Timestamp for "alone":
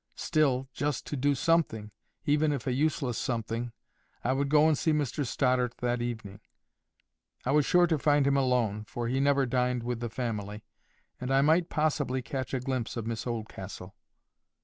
8.35-8.83